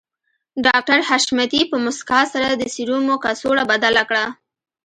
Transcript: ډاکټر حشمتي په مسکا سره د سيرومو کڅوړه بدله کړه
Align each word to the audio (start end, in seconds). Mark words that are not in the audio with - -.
ډاکټر 0.65 0.99
حشمتي 1.09 1.61
په 1.71 1.77
مسکا 1.85 2.21
سره 2.33 2.47
د 2.55 2.63
سيرومو 2.75 3.13
کڅوړه 3.23 3.63
بدله 3.71 4.03
کړه 4.09 4.25